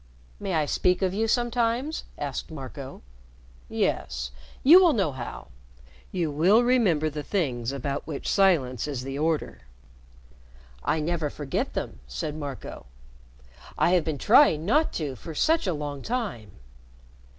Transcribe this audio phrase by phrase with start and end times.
[0.39, 3.03] "May I speak of you sometimes?" asked Marco.
[3.69, 4.31] "Yes.
[4.63, 5.49] You will know how.
[6.11, 9.61] You will remember the things about which silence is the order."
[10.83, 12.87] "I never forget them," said Marco.
[13.77, 16.49] "I have been trying not to, for such a long time."